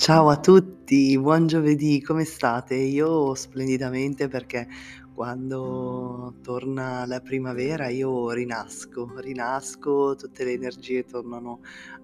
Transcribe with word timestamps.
Ciao 0.00 0.30
a 0.30 0.40
tutti, 0.40 1.18
buon 1.18 1.46
giovedì, 1.46 2.00
come 2.00 2.24
state? 2.24 2.74
Io 2.74 3.34
splendidamente 3.34 4.28
perché 4.28 4.66
quando 5.12 6.36
torna 6.42 7.04
la 7.04 7.20
primavera 7.20 7.88
io 7.90 8.30
rinasco, 8.30 9.18
rinasco, 9.18 10.14
tutte 10.16 10.44
le 10.44 10.52
energie 10.52 11.04
tornano 11.04 11.60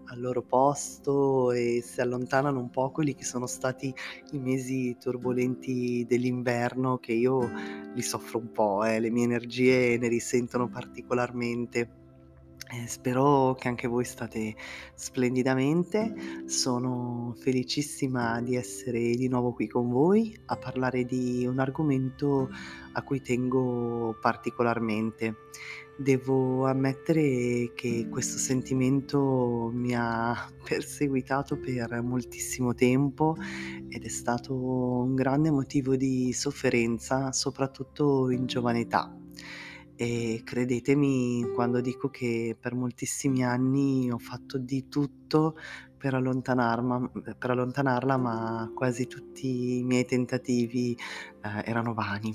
al 0.08 0.20
loro 0.20 0.42
posto 0.42 1.52
e 1.52 1.80
si 1.82 2.02
allontanano 2.02 2.60
un 2.60 2.68
po' 2.68 2.90
quelli 2.90 3.14
che 3.14 3.24
sono 3.24 3.46
stati 3.46 3.94
i 4.32 4.38
mesi 4.38 4.94
turbolenti 5.00 6.04
dell'inverno 6.06 6.98
che 6.98 7.14
io 7.14 7.50
li 7.94 8.02
soffro 8.02 8.38
un 8.38 8.52
po', 8.52 8.84
eh, 8.84 9.00
le 9.00 9.08
mie 9.08 9.24
energie 9.24 9.96
ne 9.96 10.08
risentono 10.08 10.68
particolarmente. 10.68 12.04
Eh, 12.68 12.88
spero 12.88 13.54
che 13.54 13.68
anche 13.68 13.86
voi 13.86 14.04
state 14.04 14.56
splendidamente. 14.94 16.12
Sono 16.46 17.32
felicissima 17.38 18.40
di 18.40 18.56
essere 18.56 19.14
di 19.14 19.28
nuovo 19.28 19.52
qui 19.52 19.68
con 19.68 19.88
voi 19.88 20.36
a 20.46 20.56
parlare 20.56 21.04
di 21.04 21.46
un 21.46 21.60
argomento 21.60 22.50
a 22.92 23.02
cui 23.02 23.22
tengo 23.22 24.16
particolarmente. 24.20 25.36
Devo 25.96 26.66
ammettere 26.66 27.70
che 27.74 28.08
questo 28.10 28.36
sentimento 28.36 29.70
mi 29.72 29.94
ha 29.94 30.34
perseguitato 30.64 31.56
per 31.58 32.02
moltissimo 32.02 32.74
tempo 32.74 33.36
ed 33.88 34.04
è 34.04 34.08
stato 34.08 34.54
un 34.54 35.14
grande 35.14 35.52
motivo 35.52 35.94
di 35.94 36.32
sofferenza, 36.32 37.30
soprattutto 37.30 38.28
in 38.30 38.46
giovane 38.46 38.80
età. 38.80 39.16
E 39.98 40.42
credetemi 40.44 41.42
quando 41.54 41.80
dico 41.80 42.10
che 42.10 42.54
per 42.60 42.74
moltissimi 42.74 43.42
anni 43.42 44.10
ho 44.10 44.18
fatto 44.18 44.58
di 44.58 44.88
tutto 44.88 45.56
per 45.96 46.12
mhmm, 46.98 47.10
per 47.38 47.50
allontanarla, 47.50 48.16
ma 48.18 48.70
quasi 48.74 49.06
tutti 49.06 49.78
i 49.78 49.82
miei 49.84 50.04
tentativi, 50.04 50.94
ehm, 51.42 51.62
erano 51.64 51.94
vani. 51.94 52.34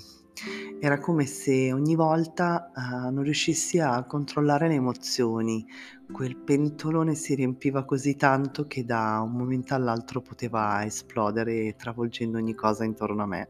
Era 0.79 0.99
come 0.99 1.25
se 1.27 1.71
ogni 1.71 1.93
volta, 1.95 2.71
uhm, 2.75 3.13
non 3.13 3.23
riuscissi 3.23 3.77
a 3.79 4.03
controllare 4.05 4.67
le 4.67 4.73
emozioni. 4.75 5.63
Quel 6.11 6.35
pentolone 6.37 7.15
si 7.15 7.35
riempiva 7.35 7.85
così 7.85 8.15
tanto 8.15 8.67
che 8.67 8.83
da 8.83 9.21
un 9.23 9.31
momento 9.31 9.73
all'altro 9.75 10.21
poteva 10.21 10.83
esplodere 10.85 11.75
travolgendo 11.75 12.37
ogni 12.37 12.53
cosa 12.53 12.83
intorno 12.83 13.23
a 13.23 13.25
me. 13.27 13.49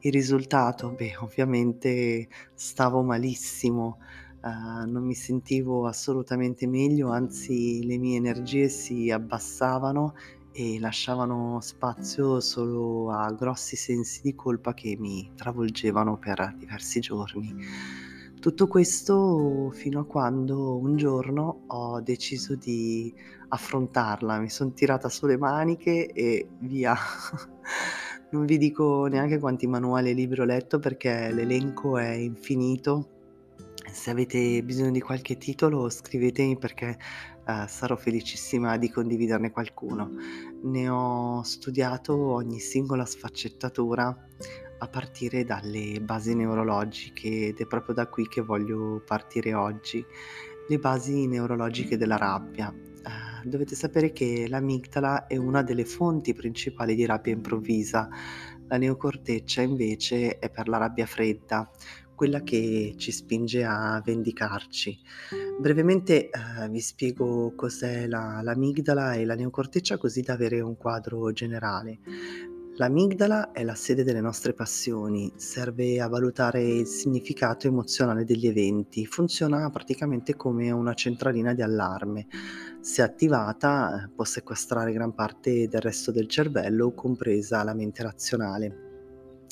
Il 0.00 0.10
risultato? 0.12 0.92
Beh, 0.92 1.16
ovviamente 1.18 2.28
stavo 2.54 3.02
malissimo, 3.02 3.98
uhm, 4.42 4.90
non 4.90 5.04
mi 5.04 5.14
sentivo 5.14 5.86
assolutamente 5.86 6.66
meglio, 6.66 7.10
anzi 7.10 7.84
le 7.84 7.98
mie 7.98 8.16
energie 8.16 8.68
si 8.68 9.10
abbassavano 9.10 10.14
e 10.50 10.78
lasciavano 10.80 11.60
spazio 11.60 12.40
solo 12.40 13.10
a 13.10 13.30
grossi 13.32 13.76
sensi 13.76 14.20
di 14.22 14.34
colpa 14.34 14.74
che 14.74 14.96
mi 14.98 15.30
travolgevano 15.34 16.16
per 16.18 16.54
diversi 16.58 17.00
giorni. 17.00 17.54
Tutto 18.42 18.66
questo 18.66 19.70
fino 19.70 20.00
a 20.00 20.04
quando 20.04 20.76
un 20.76 20.96
giorno 20.96 21.62
ho 21.68 22.00
deciso 22.00 22.56
di 22.56 23.14
affrontarla, 23.46 24.40
mi 24.40 24.50
son 24.50 24.74
tirata 24.74 25.08
su 25.08 25.26
le 25.26 25.36
maniche 25.36 26.06
e 26.08 26.48
via. 26.58 26.92
Non 28.32 28.44
vi 28.44 28.58
dico 28.58 29.06
neanche 29.06 29.38
quanti 29.38 29.68
manuali 29.68 30.10
e 30.10 30.14
libri 30.14 30.40
ho 30.40 30.44
letto 30.44 30.80
perché 30.80 31.30
l'elenco 31.30 31.98
è 31.98 32.14
infinito. 32.14 33.10
Se 33.88 34.10
avete 34.10 34.60
bisogno 34.64 34.90
di 34.90 35.00
qualche 35.00 35.36
titolo 35.36 35.88
scrivetemi 35.88 36.58
perché, 36.58 36.98
ehm, 37.46 37.66
sarò 37.66 37.94
felicissima 37.94 38.76
di 38.76 38.90
condividerne 38.90 39.52
qualcuno. 39.52 40.14
Ne 40.64 40.88
ho 40.88 41.42
studiato 41.42 42.16
ogni 42.16 42.58
singola 42.58 43.04
sfaccettatura 43.04 44.16
a 44.82 44.88
partire 44.88 45.44
dalle 45.44 46.00
basi 46.00 46.34
neurologiche 46.34 47.46
ed 47.48 47.60
è 47.60 47.66
proprio 47.66 47.94
da 47.94 48.08
qui 48.08 48.26
che 48.26 48.40
voglio 48.40 49.00
partire 49.06 49.54
oggi. 49.54 50.04
Le 50.68 50.78
basi 50.78 51.28
neurologiche 51.28 51.96
della 51.96 52.16
rabbia. 52.16 52.68
Ehm, 52.72 53.44
dovete 53.44 53.76
sapere 53.76 54.12
che 54.12 54.46
l'amigdala 54.48 55.26
è 55.28 55.36
una 55.36 55.62
delle 55.62 55.84
fonti 55.84 56.34
principali 56.34 56.96
di 56.96 57.06
rabbia 57.06 57.32
improvvisa. 57.32 58.08
La 58.66 58.76
neocorteccia 58.76 59.62
invece 59.62 60.38
è 60.38 60.50
per 60.50 60.66
la 60.66 60.78
rabbia 60.78 61.06
fredda, 61.06 61.70
quella 62.16 62.42
che 62.42 62.94
ci 62.96 63.12
spinge 63.12 63.64
a 63.64 64.02
vendicarci. 64.04 64.98
Brevemente, 65.60 66.28
ehm, 66.28 66.70
vi 66.70 66.80
spiego 66.80 67.54
cos'è 67.54 68.08
la 68.08 68.40
l'amigdala 68.42 69.14
e 69.14 69.24
la 69.24 69.34
neocorteccia 69.34 69.96
così 69.96 70.22
da 70.22 70.32
avere 70.32 70.60
un 70.60 70.76
quadro 70.76 71.30
generale. 71.32 71.98
L'amigdala 72.76 73.52
è 73.52 73.64
la 73.64 73.74
sede 73.74 74.02
delle 74.02 74.22
nostre 74.22 74.54
passioni, 74.54 75.30
serve 75.36 76.00
a 76.00 76.08
valutare 76.08 76.62
il 76.62 76.86
significato 76.86 77.66
emozionale 77.66 78.24
degli 78.24 78.46
eventi, 78.46 79.04
funziona 79.04 79.68
praticamente 79.68 80.36
come 80.36 80.70
una 80.70 80.94
centralina 80.94 81.52
di 81.52 81.60
allarme. 81.60 82.26
Se 82.80 83.02
attivata, 83.02 84.10
può 84.14 84.24
sequestrare 84.24 84.90
gran 84.92 85.12
parte 85.12 85.68
del 85.68 85.82
resto 85.82 86.12
del 86.12 86.28
cervello, 86.28 86.94
compresa 86.94 87.62
la 87.62 87.74
mente 87.74 88.02
razionale. 88.02 88.76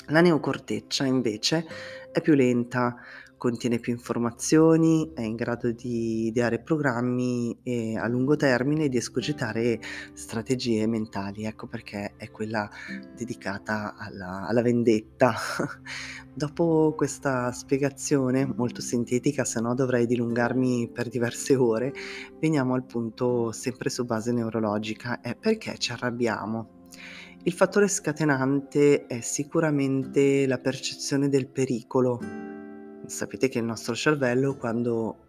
La 0.06 0.22
neocorteccia 0.22 1.04
invece 1.04 1.66
è 2.10 2.22
più 2.22 2.32
lenta, 2.32 2.97
contiene 3.41 3.78
più 3.78 3.95
informazioni, 3.95 5.12
è 5.15 5.23
in 5.23 5.34
grado 5.34 5.73
di 5.73 6.27
ideare 6.27 6.61
programmi 6.61 7.59
e 7.62 7.97
a 7.97 8.06
lungo 8.06 8.37
termine 8.37 8.91
di 8.91 8.99
escogitare 8.99 9.81
strategie 10.12 10.87
mentali. 10.87 11.47
Ecco 11.47 11.67
perché 11.67 12.12
è 12.19 12.31
quella 12.31 12.69
dedicata 13.17 13.97
alla, 13.97 14.47
alla 14.47 14.61
vendetta. 14.61 15.33
Dopo 16.34 16.93
questa 16.95 17.50
spiegazione 17.53 18.45
molto 18.45 18.83
sintetica, 18.83 19.47
se 19.47 19.59
no 19.62 19.75
dovrei 19.75 20.05
dilungarmi 20.05 20.91
per 20.93 21.09
diverse 21.09 21.56
ore, 21.56 21.95
veniamo 22.39 22.75
al 22.75 22.84
punto 22.84 23.53
sempre 23.53 23.89
su 23.89 24.05
base 24.05 24.33
neurologica, 24.33 25.23
è 25.23 25.34
perché 25.34 25.79
ci 25.79 25.93
arrabbiamo. 25.93 26.89
Il 27.45 27.55
fattore 27.55 27.89
scatenante 27.89 29.06
è 29.06 29.23
sicuramente 29.23 30.47
la 30.47 30.59
percezione 30.59 31.31
del 31.31 31.49
pericolo. 31.49 32.50
Sapete 33.10 33.48
che 33.48 33.59
il 33.59 33.65
nostro 33.65 33.93
cervello 33.97 34.54
quando, 34.54 35.26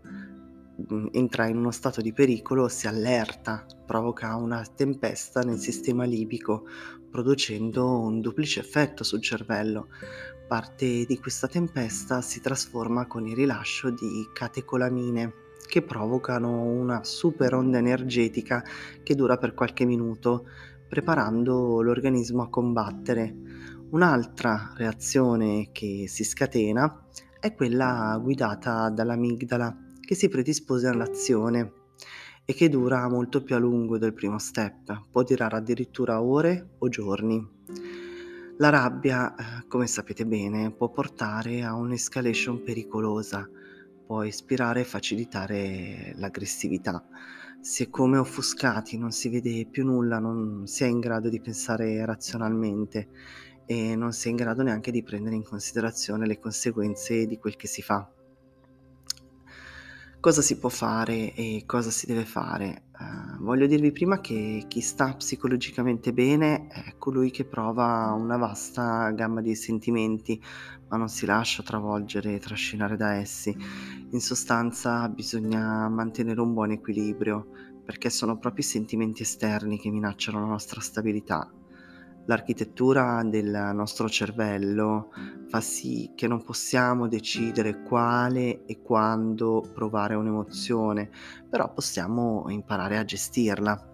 mhmm, 0.88 1.08
entra 1.14 1.48
in 1.48 1.58
uno 1.58 1.72
stato 1.72 2.00
di 2.00 2.14
pericolo 2.14 2.68
si 2.68 2.86
allerta, 2.86 3.66
provoca 3.88 4.36
una 4.36 4.64
tempesta 4.64 5.42
nel 5.42 5.58
sistema 5.58 6.04
libico, 6.04 6.68
producendo 7.10 8.00
un 8.02 8.22
duplice 8.22 8.60
effetto 8.60 9.04
sul 9.04 9.20
cervello. 9.20 9.88
Parte 10.48 11.06
di 11.06 11.20
questa 11.20 11.48
tempesta 11.48 12.22
si 12.22 12.40
trasforma 12.40 13.08
con 13.08 13.26
il 13.26 13.36
rilascio 13.36 13.90
di 13.90 14.30
catecolamine, 14.32 15.34
che 15.68 15.82
provocano 15.82 16.62
una 16.62 17.04
super 17.04 17.56
onda 17.56 17.80
energetica 17.80 18.64
che 19.02 19.16
dura 19.16 19.38
per 19.38 19.56
qualche 19.56 19.86
minuto, 19.86 20.46
preparando 20.88 21.82
l'organismo 21.82 22.44
a 22.44 22.50
combattere. 22.50 23.36
Un'altra 23.90 24.72
reazione 24.76 25.70
che 25.72 26.06
si 26.08 26.24
scatena 26.24 27.08
è 27.42 27.56
quella 27.56 28.20
guidata 28.22 28.90
dall'amigdala, 28.90 29.76
che 30.00 30.14
si 30.14 30.30
predispone 30.30 30.88
all'azione 30.88 31.74
e 32.46 32.54
che 32.54 32.70
dura 32.70 33.10
molto 33.10 33.42
più 33.42 33.56
a 33.56 33.58
lungo 33.58 33.98
del 33.98 34.14
primo 34.14 34.38
step, 34.38 35.08
può 35.10 35.24
durare 35.24 35.58
addirittura 35.58 36.22
ore 36.22 36.76
o 36.78 36.88
giorni. 36.88 37.44
La 38.58 38.70
rabbia, 38.70 39.34
eh, 39.34 39.68
come 39.68 39.88
sapete 39.88 40.24
bene, 40.28 40.72
può 40.72 40.92
portare 40.92 41.64
a 41.64 41.74
un'escalation 41.74 42.62
pericolosa, 42.62 43.50
può 44.06 44.22
ispirare 44.22 44.82
e 44.82 44.86
facilitare 44.86 46.14
l'aggressività. 46.18 47.04
Se 47.60 47.90
come 47.90 48.20
offuscati 48.20 49.00
non 49.00 49.12
si 49.12 49.30
vede 49.30 49.66
più 49.66 49.84
nulla, 49.84 50.20
non 50.20 50.68
si 50.68 50.84
è 50.84 50.88
in 50.88 51.00
grado 51.00 51.28
di 51.28 51.42
pensare 51.42 52.06
razionalmente 52.06 53.10
e 53.72 53.96
non 53.96 54.12
si 54.12 54.28
è 54.28 54.32
in 54.32 54.36
grado 54.36 54.64
neanche 54.64 54.92
di 54.92 55.02
prendere 55.02 55.34
in 55.34 55.46
considerazione 55.46 56.28
le 56.28 56.40
conseguenze 56.40 57.26
di 57.26 57.38
quel 57.38 57.56
che 57.56 57.68
si 57.68 57.82
fa. 57.82 58.06
Cosa 60.20 60.42
si 60.42 60.60
può 60.60 60.68
fare 60.68 61.34
e 61.34 61.64
cosa 61.66 61.90
si 61.90 62.06
deve 62.06 62.26
fare? 62.26 62.90
Ehm, 63.00 63.38
voglio 63.40 63.68
dirvi 63.68 63.94
prima 63.94 64.20
che 64.20 64.66
chi 64.68 64.82
sta 64.82 65.14
psicologicamente 65.16 66.12
bene 66.12 66.68
è 66.68 66.96
colui 66.98 67.32
che 67.32 67.46
prova 67.46 68.12
una 68.12 68.36
vasta 68.36 69.10
gamma 69.12 69.40
di 69.40 69.56
sentimenti, 69.56 70.40
ma 70.90 70.98
non 70.98 71.08
si 71.08 71.26
lascia 71.26 71.64
travolgere 71.64 72.36
e 72.36 72.40
trascinare 72.40 72.98
da 72.98 73.14
essi. 73.14 73.56
In 74.12 74.20
sostanza 74.20 75.08
bisogna 75.08 75.88
mantenere 75.88 76.42
un 76.42 76.54
buon 76.54 76.72
equilibrio, 76.72 77.48
perché 77.86 78.10
sono 78.10 78.38
proprio 78.38 78.66
i 78.66 78.68
sentimenti 78.68 79.22
esterni 79.22 79.80
che 79.80 79.90
minacciano 79.90 80.42
la 80.42 80.46
nostra 80.46 80.82
stabilità. 80.82 81.50
L'architettura 82.26 83.24
del 83.26 83.72
nostro 83.74 84.08
cervello 84.08 85.12
fa 85.48 85.60
sì 85.60 86.12
che 86.16 86.28
non 86.28 86.44
possiamo 86.44 87.08
decidere 87.08 87.82
quale 87.82 88.66
e 88.66 88.82
quando 88.82 89.68
provare 89.74 90.16
un'emozione, 90.16 91.10
però 91.50 91.74
possiamo 91.74 92.46
imparare 92.50 92.98
a 92.98 93.04
gestirla. 93.04 93.88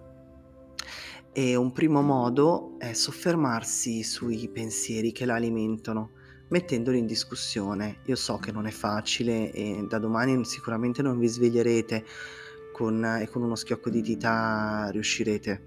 E 1.31 1.55
un 1.55 1.71
primo 1.71 2.01
modo 2.01 2.75
è 2.79 2.93
soffermarsi 2.93 4.03
sui 4.03 4.49
pensieri 4.49 5.11
che 5.11 5.25
la 5.25 5.35
alimentano, 5.35 6.11
mettendoli 6.49 6.97
in 6.97 7.05
discussione. 7.05 7.99
Io 8.05 8.15
so 8.15 8.37
che 8.37 8.51
non 8.51 8.65
è 8.65 8.71
facile 8.71 9.51
e 9.51 9.85
da 9.87 9.99
domani 9.99 10.43
sicuramente 10.45 11.01
non 11.01 11.17
vi 11.17 11.27
sveglierete 11.27 12.05
con, 12.73 13.03
e 13.21 13.27
con 13.29 13.43
uno 13.43 13.55
schiocco 13.55 13.89
di 13.89 14.01
dita 14.01 14.89
riuscirete. 14.91 15.63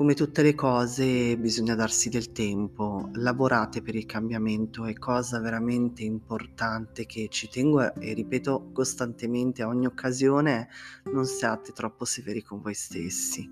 Come 0.00 0.14
tutte 0.14 0.40
le 0.40 0.54
cose 0.54 1.36
bisogna 1.36 1.74
darsi 1.74 2.08
del 2.08 2.32
tempo, 2.32 3.10
lavorate 3.16 3.82
per 3.82 3.94
il 3.94 4.06
cambiamento, 4.06 4.86
è 4.86 4.94
cosa 4.94 5.40
veramente 5.40 6.04
importante 6.04 7.04
che 7.04 7.28
ci 7.28 7.50
tengo 7.50 7.92
e 7.92 8.14
ripeto 8.14 8.70
costantemente 8.72 9.60
a 9.60 9.68
ogni 9.68 9.84
occasione, 9.84 10.70
non 11.12 11.26
siate 11.26 11.72
troppo 11.72 12.06
severi 12.06 12.42
con 12.42 12.62
voi 12.62 12.72
stessi 12.72 13.46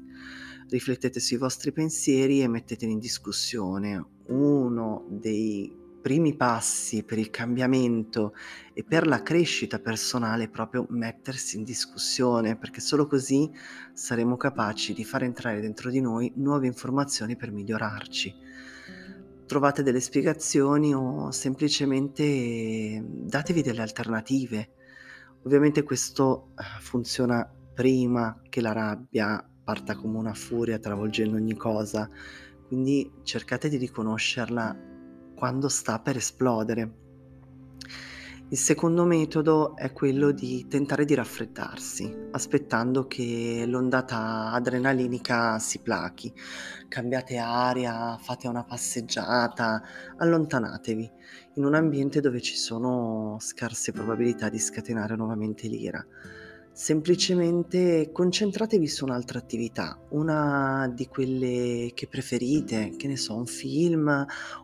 riflettete 0.70 1.20
sui 1.20 1.36
vostri 1.36 1.70
pensieri 1.70 2.40
e 2.40 2.48
metteteli 2.48 2.92
in 2.92 2.98
discussione. 2.98 4.06
Uno 4.28 5.04
dei 5.10 5.70
primi 6.08 6.34
passi 6.34 7.02
per 7.02 7.18
il 7.18 7.28
cambiamento 7.28 8.32
e 8.72 8.82
per 8.82 9.06
la 9.06 9.22
crescita 9.22 9.78
personale 9.78 10.44
è 10.44 10.48
proprio 10.48 10.86
mettersi 10.88 11.58
in 11.58 11.64
discussione, 11.64 12.56
perché 12.56 12.80
solo 12.80 13.06
così 13.06 13.50
saremo 13.92 14.38
capaci 14.38 14.94
di 14.94 15.04
far 15.04 15.24
entrare 15.24 15.60
dentro 15.60 15.90
di 15.90 16.00
noi 16.00 16.32
nuove 16.36 16.66
informazioni 16.66 17.36
per 17.36 17.50
migliorarci. 17.50 18.34
Trovate 19.44 19.82
delle 19.82 20.00
spiegazioni 20.00 20.94
o 20.94 21.30
semplicemente 21.30 23.04
datevi 23.06 23.60
delle 23.60 23.82
alternative. 23.82 24.70
Ovviamente 25.42 25.82
questo 25.82 26.52
eh, 26.56 26.62
funziona 26.80 27.46
prima 27.74 28.40
che 28.48 28.62
la 28.62 28.72
rabbia 28.72 29.46
parta 29.62 29.94
come 29.94 30.16
una 30.16 30.32
furia 30.32 30.78
travolgendo 30.78 31.36
ogni 31.36 31.54
cosa, 31.54 32.08
quindi 32.66 33.12
cercate 33.24 33.68
di 33.68 33.76
riconoscerla 33.76 34.96
quando 35.38 35.68
sta 35.68 36.00
per 36.00 36.16
esplodere. 36.16 37.06
Il 38.50 38.56
secondo 38.56 39.04
metodo 39.04 39.76
è 39.76 39.92
quello 39.92 40.30
di 40.30 40.66
tentare 40.68 41.04
di 41.04 41.14
raffreddarsi, 41.14 42.28
aspettando 42.30 43.06
che 43.06 43.64
l'ondata 43.66 44.50
adrenalinica 44.52 45.58
si 45.58 45.80
plachi. 45.80 46.32
Cambiate 46.88 47.36
aria, 47.36 48.16
fate 48.18 48.48
una 48.48 48.64
passeggiata, 48.64 49.82
allontanatevi 50.16 51.10
in 51.54 51.64
un 51.64 51.74
ambiente 51.74 52.20
dove 52.20 52.40
ci 52.40 52.56
sono 52.56 53.36
scarse 53.38 53.92
probabilità 53.92 54.48
di 54.48 54.58
scatenare 54.58 55.14
nuovamente 55.14 55.68
l'ira 55.68 56.04
semplicemente 56.78 58.10
concentratevi 58.12 58.86
su 58.86 59.04
un'altra 59.04 59.40
attività, 59.40 60.00
una 60.10 60.88
di 60.94 61.08
quelle 61.08 61.90
che 61.92 62.06
preferite, 62.06 62.94
che 62.96 63.08
ne 63.08 63.16
so, 63.16 63.34
un 63.34 63.46
film, 63.46 64.06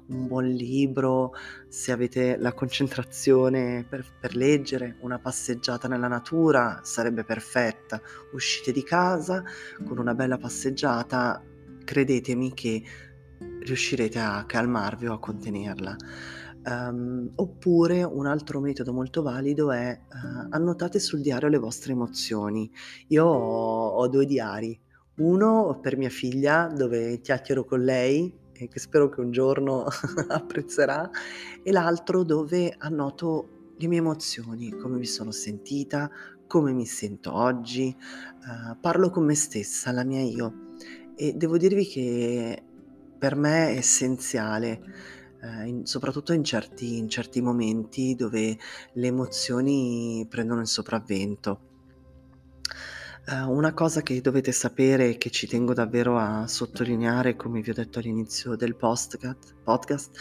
un 0.06 0.26
buon 0.28 0.44
libro, 0.44 1.32
se 1.66 1.90
avete 1.90 2.37
la 2.37 2.52
concentrazione 2.52 3.84
per, 3.88 4.06
per 4.20 4.37
leggere, 4.37 4.96
una 5.00 5.19
passeggiata 5.19 5.88
nella 5.88 6.06
natura 6.06 6.78
sarebbe 6.84 7.25
perfetta. 7.25 8.00
Uscite 8.32 8.70
di 8.70 8.84
casa 8.84 9.43
con 9.84 9.99
una 9.99 10.14
bella 10.14 10.38
passeggiata, 10.38 11.43
credetemi 11.82 12.55
che 12.55 12.81
riuscirete 13.58 14.20
a 14.20 14.44
calmarvi 14.46 15.08
o 15.08 15.14
a 15.14 15.19
contenerla. 15.19 15.96
Um, 16.66 17.31
oppure 17.34 18.02
un 18.05 18.26
altro 18.26 18.58
metodo 18.58 18.90
molto 18.94 19.20
valido 19.20 19.70
è 19.70 20.00
uh, 20.00 20.46
annotate 20.49 20.99
sul 20.99 21.20
diario 21.20 21.49
le 21.49 21.58
vostre 21.58 21.93
emozioni. 21.93 22.70
Io 23.08 23.26
ho, 23.26 23.88
ho 23.88 24.08
due 24.08 24.25
diari, 24.25 24.78
uno 25.16 25.78
per 25.82 25.99
mia 25.99 26.08
figlia 26.08 26.72
dove 26.75 27.20
chiacchiero 27.20 27.64
con 27.64 27.82
lei 27.82 28.32
e 28.52 28.69
che 28.69 28.78
spero 28.78 29.11
che 29.11 29.20
un 29.20 29.31
giorno 29.31 29.84
apprezzerà 30.28 31.11
e 31.62 31.70
l'altro 31.70 32.22
dove 32.22 32.75
annoto 32.78 33.72
le 33.76 33.87
mie 33.87 33.99
emozioni, 33.99 34.70
come 34.70 34.96
mi 34.96 35.06
sono 35.06 35.32
sentita, 35.32 36.11
come 36.46 36.72
mi 36.72 36.87
sento 36.87 37.34
oggi, 37.34 37.94
uh, 37.94 38.78
parlo 38.81 39.11
con 39.11 39.25
me 39.25 39.34
stessa, 39.34 39.93
la 39.93 40.05
mia 40.05 40.22
io. 40.22 40.72
E 41.14 41.34
devo 41.34 41.58
dirvi 41.58 41.84
che 41.87 42.62
per 43.19 43.37
me 43.37 43.70
è 43.70 43.76
essenziale 43.76 44.81
eh, 45.44 45.67
in 45.67 45.87
soprattutto 45.87 46.32
in 46.32 46.44
certi 46.44 46.96
in 46.99 47.08
certi 47.08 47.41
momenti 47.41 48.14
dove 48.14 48.56
le 48.94 49.06
emozioni 49.06 50.26
prendono 50.29 50.61
il 50.61 50.67
sopravvento. 50.67 51.73
Ehm, 53.26 53.49
una 53.49 53.73
cosa 53.73 54.02
che 54.02 54.20
dovete 54.20 54.52
sapere 54.52 55.11
e 55.11 55.17
che 55.19 55.31
ci 55.31 55.46
tengo 55.46 55.73
davvero 55.73 56.19
a 56.19 56.46
sottolineare, 56.46 57.37
come 57.37 57.61
vi 57.62 57.70
ho 57.70 57.75
detto 57.75 57.99
all'inizio 57.99 58.55
del 58.55 58.76
postcat 58.76 59.55
podcast, 59.62 60.19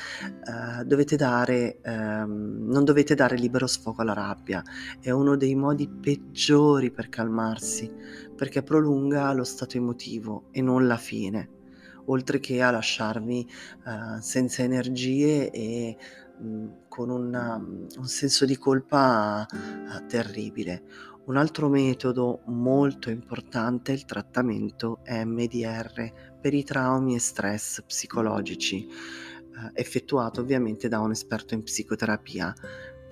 ehm, 0.47 0.83
dovete 0.83 1.15
dare 1.17 1.81
ehm, 1.81 2.67
non 2.69 2.85
dovete 2.85 3.13
dare 3.15 3.35
libero 3.37 3.67
sfogo 3.67 4.01
alla 4.01 4.13
rabbia. 4.13 4.63
È 5.01 5.11
uno 5.11 5.35
dei 5.35 5.55
modi 5.55 5.87
peggiori 5.89 6.91
per 6.91 7.09
calmarsi, 7.09 7.91
perché 8.35 8.63
prolunga 8.63 9.33
lo 9.33 9.43
stato 9.43 9.77
emotivo 9.77 10.45
e 10.51 10.61
non 10.61 10.87
la 10.87 10.97
fine 10.97 11.61
oltre 12.05 12.39
che 12.39 12.61
a 12.61 12.71
lasciarmi 12.71 13.47
uh, 13.85 14.19
senza 14.19 14.63
energie 14.63 15.51
e 15.51 15.97
mh, 16.39 16.47
mhmm, 16.47 16.73
con 16.87 17.09
una, 17.09 17.55
un 17.55 18.07
senso 18.07 18.45
di 18.45 18.57
colpa 18.57 19.45
uh, 19.49 20.05
terribile. 20.07 20.83
Un 21.25 21.37
altro 21.37 21.69
metodo 21.69 22.41
molto 22.47 23.09
importante 23.09 23.93
è 23.93 23.95
il 23.95 24.03
trattamento 24.03 24.99
MDR 25.07 26.11
per 26.41 26.53
i 26.53 26.63
traumi 26.63 27.15
e 27.15 27.19
stress 27.19 27.81
psicologici, 27.83 28.85
uh, 28.87 29.69
effettuato 29.73 30.41
ovviamente 30.41 30.89
da 30.89 30.99
un 30.99 31.11
esperto 31.11 31.53
in 31.53 31.63
psicoterapia. 31.63 32.53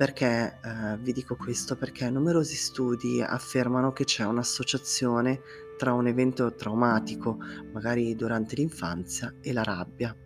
Perché 0.02 0.58
eh, 0.64 0.98
vi 0.98 1.14
dico 1.14 1.36
questo? 1.36 1.76
Perché 1.76 2.10
numerosi 2.10 2.56
studi 2.56 3.22
affermano 3.22 3.92
che 3.92 4.04
c'è 4.04 4.26
un'associazione 4.26 5.42
tra 5.78 5.94
un 5.94 6.08
evento 6.08 6.56
traumatico, 6.56 7.38
magari 7.72 8.16
durante 8.16 8.56
l'infanzia, 8.56 9.36
e 9.42 9.54
la 9.54 9.62
rabbia. 9.62 10.18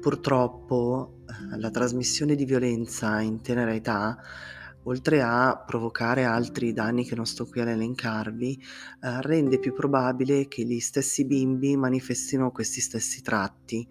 Purtroppo 0.00 1.18
eh, 1.28 1.58
la 1.58 1.68
trasmissione 1.68 2.34
di 2.34 2.46
violenza 2.46 3.20
in 3.20 3.42
tenera 3.42 3.74
età, 3.74 4.16
oltre 4.84 5.20
a 5.20 5.62
provocare 5.66 6.24
altri 6.24 6.72
danni 6.72 7.04
che 7.04 7.14
non 7.14 7.26
sto 7.26 7.44
qui 7.44 7.60
ad 7.60 7.68
elencarvi, 7.68 8.58
eh, 9.02 9.20
rende 9.20 9.58
più 9.58 9.74
probabile 9.74 10.48
che 10.48 10.64
gli 10.64 10.80
stessi 10.80 11.26
bimbi 11.26 11.76
manifestino 11.76 12.50
questi 12.50 12.80
stessi 12.80 13.20
tratti 13.20 13.86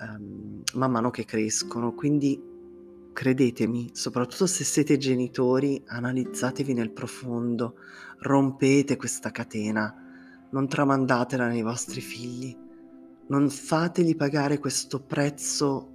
ehm, 0.00 0.62
man 0.74 0.90
mano 0.90 1.08
che 1.08 1.24
crescono. 1.24 1.94
Quindi 1.94 2.52
credetemi, 3.14 3.92
soprattutto 3.94 4.46
se 4.46 4.64
siete 4.64 4.98
genitori, 4.98 5.82
analizzatevi 5.86 6.74
nel 6.74 6.90
profondo, 6.90 7.76
rompete 8.18 8.96
questa 8.96 9.30
catena 9.30 10.04
non 10.54 10.68
tramandatela 10.68 11.48
nei 11.48 11.62
vostri 11.62 12.00
figli, 12.00 12.56
non 13.26 13.50
fategli 13.50 14.14
pagare 14.14 14.58
questo 14.58 15.00
prezzo 15.00 15.90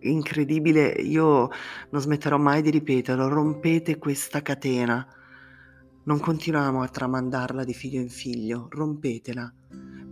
incredibile, 0.00 0.88
io 0.88 1.48
non 1.90 2.00
smetterò 2.00 2.36
mai 2.36 2.62
di 2.62 2.70
ripeterlo, 2.70 3.28
rompete 3.28 3.98
questa 3.98 4.42
catena, 4.42 5.06
non 6.04 6.18
continuiamo 6.18 6.82
a 6.82 6.88
tramandarla 6.88 7.62
di 7.62 7.72
figlio 7.72 8.00
in 8.00 8.08
figlio, 8.08 8.66
rompetela. 8.70 9.52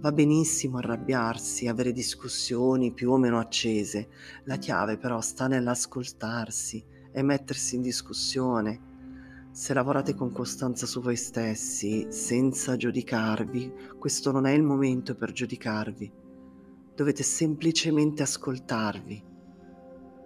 Va 0.00 0.12
benissimo 0.12 0.78
arrabbiarsi, 0.78 1.68
avere 1.68 1.92
discussioni 1.92 2.92
più 2.92 3.12
o 3.12 3.18
meno 3.18 3.38
accese, 3.38 4.08
la 4.44 4.56
chiave 4.56 4.96
però 4.96 5.20
sta 5.20 5.46
nell'ascoltarsi 5.46 6.82
e 7.12 7.22
mettersi 7.22 7.76
in 7.76 7.82
discussione 7.82 8.88
se 9.52 9.74
lavorate 9.74 10.14
con 10.14 10.30
costanza 10.30 10.86
su 10.86 11.00
voi 11.00 11.16
stessi, 11.16 12.06
senza 12.08 12.76
giudicarvi, 12.76 13.72
questo 13.98 14.30
non 14.30 14.46
è 14.46 14.52
il 14.52 14.62
momento 14.62 15.16
per 15.16 15.32
giudicarvi. 15.32 16.10
Dovete 16.94 17.24
semplicemente 17.24 18.22
ascoltarvi. 18.22 19.22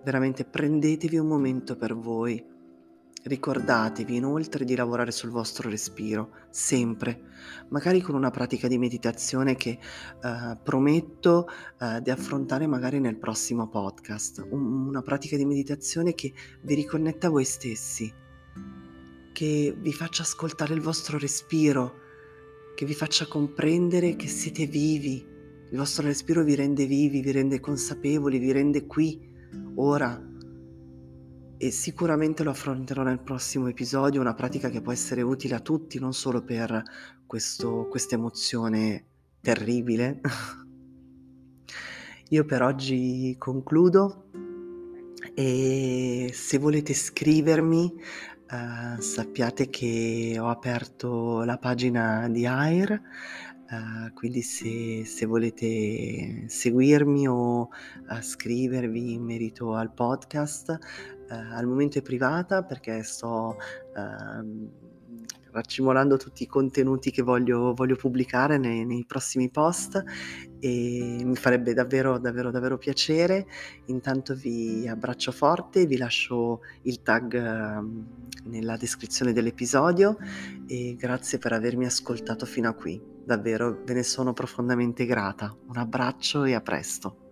Veramente 0.04 0.44
prendetevi 0.44 1.16
un 1.16 1.26
momento 1.26 1.74
per 1.74 1.96
voi. 1.96 2.44
Ricordatevi 3.26 4.16
inoltre 4.16 4.66
di 4.66 4.76
lavorare 4.76 5.10
sul 5.10 5.30
vostro 5.30 5.70
respiro, 5.70 6.30
sempre, 6.50 7.22
magari 7.70 8.02
con 8.02 8.14
una 8.14 8.30
pratica 8.30 8.68
di 8.68 8.76
meditazione 8.76 9.56
che 9.56 9.78
eh, 9.78 10.58
prometto 10.62 11.48
eh, 11.80 12.02
di 12.02 12.10
affrontare 12.10 12.66
magari 12.66 13.00
nel 13.00 13.16
prossimo 13.16 13.68
podcast. 13.68 14.46
Un, 14.50 14.88
una 14.88 15.00
pratica 15.00 15.38
di 15.38 15.46
meditazione 15.46 16.14
che 16.14 16.34
vi 16.60 16.74
riconnetta 16.74 17.28
a 17.28 17.30
voi 17.30 17.44
stessi 17.44 18.12
che 19.34 19.74
vi 19.76 19.92
faccia 19.92 20.22
ascoltare 20.22 20.74
il 20.74 20.80
vostro 20.80 21.18
respiro, 21.18 21.94
che 22.76 22.86
vi 22.86 22.94
faccia 22.94 23.26
comprendere 23.26 24.14
che 24.16 24.28
siete 24.28 24.66
vivi. 24.66 25.26
Il 25.70 25.76
vostro 25.76 26.06
respiro 26.06 26.44
vi 26.44 26.54
rende 26.54 26.86
vivi, 26.86 27.20
vi 27.20 27.32
rende 27.32 27.58
consapevoli, 27.58 28.38
vi 28.38 28.52
rende 28.52 28.86
qui, 28.86 29.20
ora. 29.74 30.32
E 31.64 31.70
sicuramente 31.70 32.42
lo 32.42 32.50
affronterò 32.50 33.02
nel 33.02 33.20
prossimo 33.20 33.68
episodio, 33.68 34.20
una 34.20 34.34
pratica 34.34 34.68
che 34.68 34.82
può 34.82 34.92
essere 34.92 35.22
utile 35.22 35.54
a 35.54 35.60
tutti, 35.60 35.98
non 35.98 36.12
solo 36.12 36.42
per 36.42 36.82
questa 37.24 37.86
emozione 38.10 39.04
terribile. 39.40 40.20
Io 42.28 42.44
per 42.44 42.60
oggi 42.60 43.34
concludo 43.38 44.26
e 45.34 46.30
se 46.34 46.58
volete 46.58 46.92
scrivermi, 46.92 47.94
ehm, 48.50 48.98
sappiate 48.98 49.70
che 49.70 50.36
ho 50.38 50.50
aperto 50.50 51.44
la 51.44 51.56
pagina 51.56 52.28
di 52.28 52.44
Air, 52.44 53.00
ehm, 53.70 54.12
quindi 54.12 54.42
se 54.42 55.06
se 55.06 55.24
volete 55.24 56.44
seguirmi 56.46 57.26
o, 57.26 57.70
ehm, 58.10 58.20
scrivervi 58.20 59.14
in 59.14 59.22
merito 59.22 59.74
al 59.74 59.94
podcast, 59.94 60.78
al 61.34 61.66
momento 61.66 61.98
è 61.98 62.02
privata 62.02 62.62
perché 62.62 63.02
sto, 63.02 63.56
ehm, 63.96 64.68
racimolando 65.52 66.16
tutti 66.16 66.42
i 66.42 66.46
contenuti 66.46 67.12
che 67.12 67.22
voglio 67.22 67.74
voglio 67.74 67.94
pubblicare 67.94 68.58
nei 68.58 68.84
nei 68.84 69.04
prossimi 69.06 69.50
post 69.50 70.02
e 70.58 71.20
mi 71.22 71.36
farebbe 71.36 71.74
davvero, 71.74 72.18
davvero, 72.18 72.50
davvero 72.50 72.78
piacere. 72.78 73.46
Intanto 73.86 74.34
vi 74.34 74.88
abbraccio 74.88 75.30
forte, 75.30 75.84
vi 75.84 75.98
lascio 75.98 76.60
il 76.82 77.02
tag, 77.02 77.36
mhmm, 77.36 78.06
nella 78.44 78.76
descrizione 78.76 79.32
dell'episodio 79.32 80.16
e 80.66 80.96
grazie 80.98 81.38
per 81.38 81.52
avermi 81.52 81.84
ascoltato 81.84 82.46
fino 82.46 82.68
a 82.70 82.72
qui. 82.72 82.98
Davvero 83.24 83.82
ve 83.84 83.92
ne 83.92 84.02
sono 84.02 84.32
profondamente 84.32 85.04
grata. 85.04 85.54
Un 85.68 85.76
abbraccio 85.76 86.44
e 86.44 86.54
a 86.54 86.60
presto. 86.62 87.23